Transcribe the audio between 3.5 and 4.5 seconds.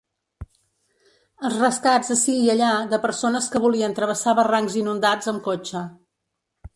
que volien travessar